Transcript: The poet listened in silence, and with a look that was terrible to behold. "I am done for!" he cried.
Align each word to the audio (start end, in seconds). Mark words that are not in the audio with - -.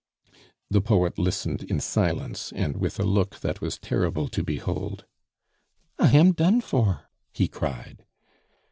The 0.71 0.81
poet 0.81 1.19
listened 1.19 1.61
in 1.61 1.79
silence, 1.79 2.51
and 2.53 2.75
with 2.77 2.99
a 2.99 3.03
look 3.03 3.39
that 3.41 3.61
was 3.61 3.77
terrible 3.77 4.29
to 4.29 4.43
behold. 4.43 5.05
"I 5.99 6.09
am 6.15 6.31
done 6.31 6.59
for!" 6.61 7.03
he 7.33 7.47
cried. 7.47 8.03